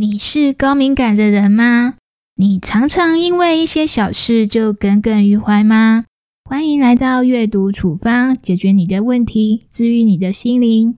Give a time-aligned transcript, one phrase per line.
[0.00, 1.96] 你是高敏感的人吗？
[2.34, 6.06] 你常常因为一些小事就耿耿于怀吗？
[6.42, 10.96] 欢迎来到阅读处方，解决你的问题，治愈你的心灵。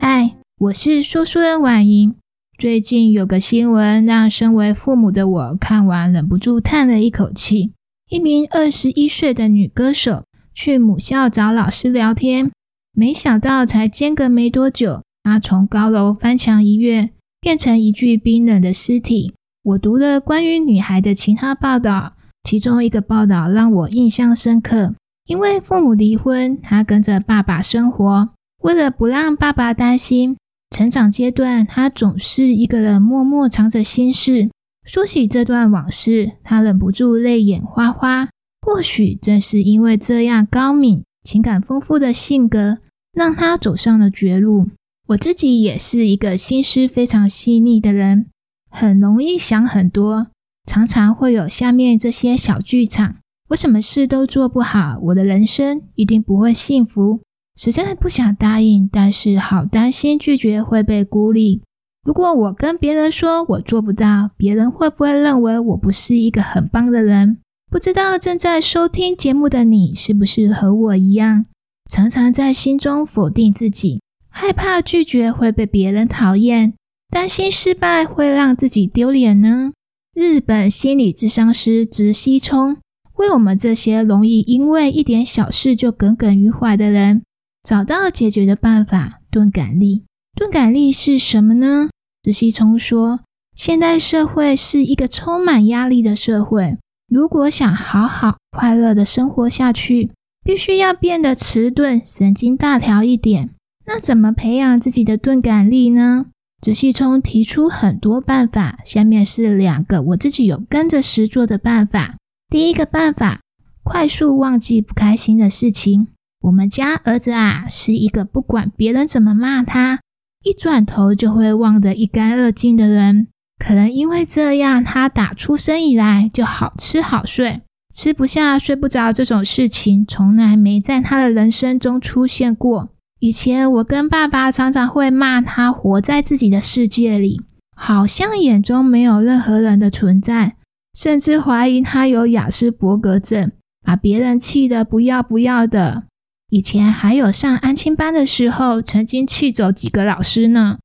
[0.00, 2.14] 嗨，我是说书人婉莹。
[2.58, 7.74] 最近有个新闻，让身为父母的我看完忍不住叹了一口气。
[8.08, 10.24] 一名二十一岁的女歌手
[10.54, 12.50] 去母校找老师聊天，
[12.94, 17.10] 没想到才间隔没多久，她从高楼翻墙一跃，
[17.42, 19.34] 变成一具冰冷的尸体。
[19.62, 24.94] 我读了关于女孩的其他报道，其中一个报道让我印象深刻。
[25.26, 28.30] 因为父母离婚，她跟着爸爸生活，
[28.62, 30.38] 为了不让爸爸担心。
[30.70, 34.50] 成长阶段，他总是一个人默默藏着心事。
[34.84, 38.28] 说起这段往事，他忍不住泪眼花花。
[38.60, 42.78] 或许正是因为这样高敏、情感丰富的性格，
[43.12, 44.68] 让他走上了绝路。
[45.08, 48.26] 我自己也是一个心思非常细腻的人，
[48.68, 50.26] 很容易想很多，
[50.66, 53.18] 常常会有下面这些小剧场：
[53.50, 57.20] 我什么事都做不好，我的人生一定不会幸福。
[57.56, 61.62] 实在不想答应，但是好担心拒绝会被孤立。
[62.04, 67.38] 如果我跟别人说我做不到，别人会不会认为我不是一个很棒的人？
[67.70, 71.46] 不知道正在收听节目的你，是不是和我一样，
[71.90, 76.74] 常常在心中否定自己，害怕拒绝会被别人讨厌，
[77.10, 79.72] 担心失败会让自己丢脸呢？
[80.14, 82.76] 日本心理智商师直西聪
[83.16, 87.22] 为我们这些容易因为一点小事就耿耿于怀的人。
[87.66, 90.04] 找到解决的办法，钝感力。
[90.36, 91.88] 钝感力是什么呢？
[92.22, 93.22] 直西聪说，
[93.56, 96.78] 现代社会是一个充满压力的社会，
[97.08, 100.12] 如果想好好快乐的生活下去，
[100.44, 103.50] 必须要变得迟钝、神经大条一点。
[103.84, 106.26] 那怎么培养自己的钝感力呢？
[106.62, 112.14] 直西聪提出很多办法，下面是两个我自己有跟着实做的办法。
[112.48, 113.40] 第一个办法，
[113.82, 116.06] 快速忘记不开心的事情。
[116.46, 119.98] 我们家儿子啊，是一个不管别人怎么骂他，
[120.44, 123.26] 一转头就会忘得一干二净的人。
[123.58, 127.62] 可能因为这样，他打出生以来就好吃好睡，
[127.92, 132.90] 吃不下、睡不着这种事情，从来没在他的人生中出现过。
[133.18, 137.42] 以前我跟爸爸常常会骂他，活在自己的世界里，
[137.74, 140.54] 好像眼中没有任何人的存在，
[140.96, 143.50] 甚至怀疑他有雅斯伯格症，
[143.84, 146.04] 把别人气得不要不要的。
[146.48, 150.78] 以前还有上安亲班的时候，曾经气走几个老师呢。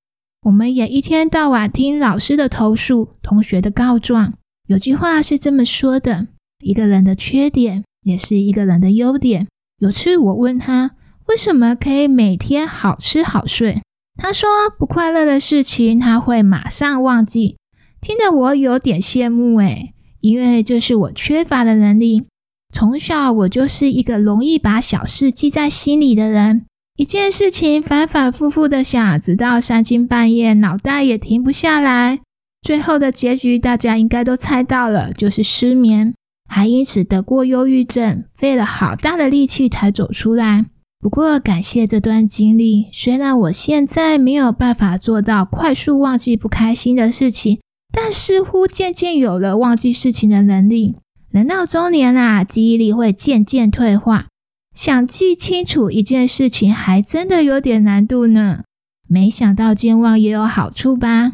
[0.44, 4.34] 我们也一天到晚听老师的投诉、同学的告状。
[4.68, 6.28] 有句话是这么说的：
[6.64, 9.48] 一个人的缺点也是一个人的优点。
[9.78, 10.96] 有次我问他
[11.28, 13.84] 为什么可以每天好吃好睡，
[14.16, 14.50] 他说
[14.80, 17.58] 不快乐的事情他会马上忘记。
[18.02, 22.26] 听得我有点羡慕诶，因为这是我缺乏的能力。
[22.72, 26.66] 从小我就是一个容易把小事记在心里的人，
[26.98, 32.20] 一件事情反反复复的想，直到三更半夜，脑袋也停不下来。
[32.62, 36.14] 最后的结局大家应该都猜到了，就是失眠，
[36.48, 40.68] 还因此得过忧郁症，费了好大的力气才走出来。
[41.00, 47.60] 不过感谢这段经历，虽然我现在没有办法做到快速忘记不开心的事情，
[47.92, 50.98] 但似乎渐渐有了忘记事情的能力。
[51.31, 54.28] 人到中年啊，记忆力会渐渐退化，
[54.75, 58.64] 想记清楚一件事情，还真的有点难度呢。
[59.08, 61.31] 没想到健忘也有好处吧？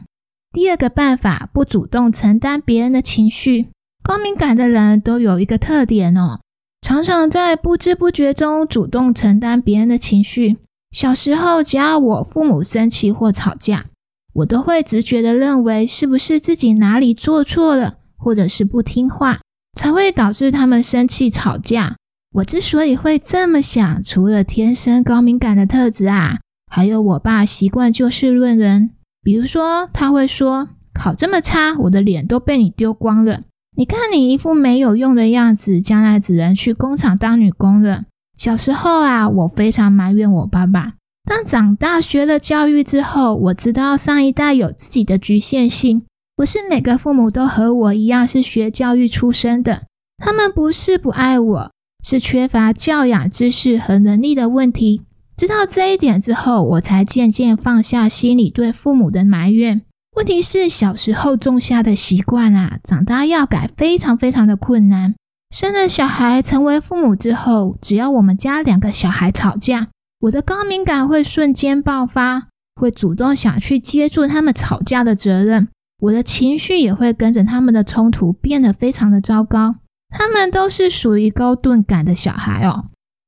[0.53, 3.69] 第二个办法，不主动承担别人的情绪。
[4.03, 6.41] 高敏感的人都有一个特点哦，
[6.79, 10.57] 常常在不知不觉中主动承担别人的情绪。
[10.91, 13.87] 小时候，只要我父母生气或吵架，
[14.33, 19.39] 我都会直觉的认为是不是自己哪里做错了，或者是不听话。
[19.77, 21.95] 才会导致他们生气吵架。
[22.33, 26.39] 我之所以会这么想，除了天生高敏感的特质啊，
[26.69, 28.89] 还有我爸习惯就事论人。
[29.23, 33.43] 比如说，他会说：“考这么差，我的脸都被你丢光了。
[33.77, 38.03] 你看你一副没有用的样子，将来只能去工厂当女工了。”
[38.37, 40.93] 小时候啊，我非常埋怨我爸爸。
[41.29, 46.03] 但长大学了教育之后，我知道上一代有自己的局限性。
[46.37, 49.87] 不是每个父母都和我一样是学教育出身的，
[50.19, 51.71] 他们不是不爱我，
[52.03, 55.01] 是缺乏教养知识和能力的问题。
[55.35, 59.81] 知道这一点之后，我才渐渐放下心里对父母的埋怨。
[60.15, 65.15] 问题是小时候种下的习惯啊，长大要改非常非常的困难。
[65.49, 69.87] 生了小孩，成为父母之后，只要我们家两个小孩吵架，
[70.19, 72.49] 我的高敏感会瞬间爆发，
[72.79, 75.69] 会主动想去接住他们吵架的责任。
[75.99, 79.75] 我的情绪也会跟着他们的冲突变得非常的糟糕。
[80.09, 82.85] 他们都是属于高钝感的小孩哦，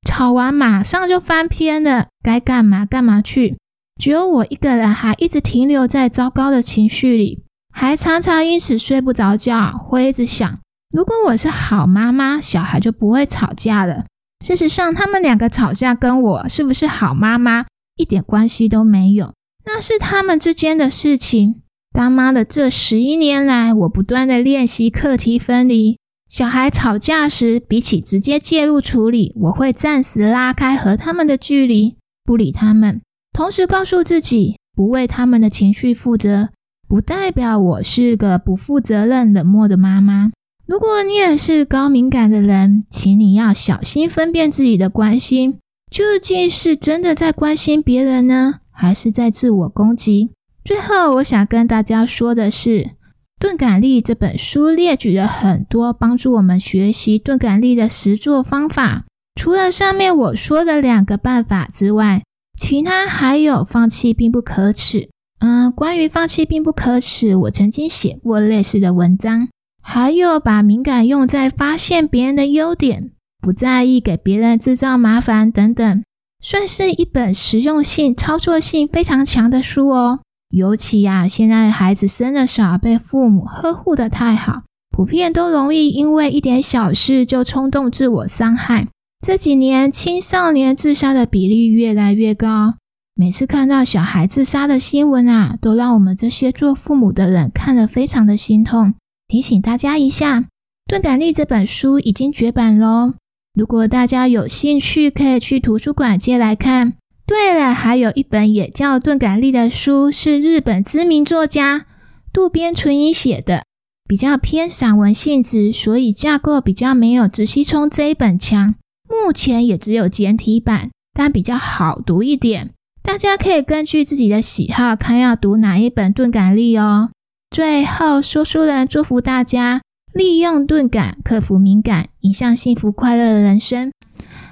[0.08, 3.58] 吵完马上就翻篇了，该干嘛干嘛去。
[4.00, 7.44] 只有我一个人还一直停留在糟糕的情绪里，
[7.74, 14.06] 还常常因此睡不着觉，会一直想：如果我是好妈妈，小孩就不会吵架了。
[14.46, 17.66] 事实上，他们两个吵架跟我是不是好妈妈
[17.98, 19.34] 一点关系都没有，
[19.66, 21.62] 那是他们之间的事情。
[21.92, 25.98] 当妈的这十一年来，我不断的练习课题分离。
[26.30, 33.02] 小孩吵架时，比起直接介入处理，我会暂时拉开和他们的距离，不理他们。
[33.34, 36.50] 同时告诉自己，不为他们的情绪负责，
[36.88, 40.32] 不代表我是个不负责任、冷漠的妈妈。
[40.68, 45.58] 如果你也是高敏感的人，请你要小心分辨自己的关心，
[45.90, 50.30] 究竟是真的在关心别人呢，还是在自我攻击？
[50.64, 52.70] 最后，我想跟大家说的是，
[53.40, 59.06] 《钝感力》这本书列举了很多帮助我们学习钝感力的实作方法。
[59.36, 62.24] 除了上面我说的两个办法之外，
[62.60, 65.10] 其他还有放弃并不可耻。
[65.40, 69.48] 嗯，关于放弃并不可耻，我曾经写过类似的文章。
[69.82, 73.12] 还有把敏感用在发现别人的优点，
[73.42, 76.04] 不在意给别人制造麻烦等等，
[76.44, 80.20] 算是一本实用性、操作性非常强的书哦。
[80.50, 88.88] 尤其呀，现在孩子生的少，被父母呵护的太好，普遍都容易因为一点小事就冲动自我伤害。
[89.22, 92.76] 这几年青少年自杀的比例越来越高，
[93.14, 98.96] 每次看到小孩自杀的新闻啊，都让我们这些做父母的人看了非常的心痛。
[99.28, 100.40] 提醒大家一下，
[100.88, 103.14] 《钝感力》这本书已经绝版喽，
[103.54, 106.94] 如果大家有兴趣，可以去图书馆借来看。
[107.30, 111.86] 对了，还有一本也叫《钝感力》的书，是日本知名作家
[112.34, 113.66] 渡边淳一写的，
[114.08, 118.74] 比较偏散文性质，所以架构比较没有直西冲这一本强。
[119.08, 122.72] 目前也只有简体版，但比较好读一点。
[123.04, 127.12] 大家可以根据自己的喜好，看要读哪一本《钝感力》哦。
[127.52, 129.82] 最后，说书人祝福大家
[130.12, 133.92] 利用钝感克服敏感，迎向幸福快乐的人生。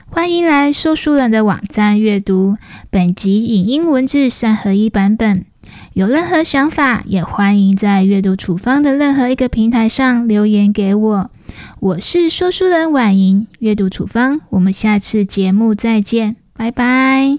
[0.09, 2.57] 欢迎来说书人的网站阅读
[2.89, 5.45] 本集影音文字三合一版本。
[5.94, 11.31] 有任何想法，也欢迎在阅读处方的任何一个平台上留言给我。
[11.80, 17.38] 我是说书人婉莹，阅读处方，我们下次节目再见，拜拜。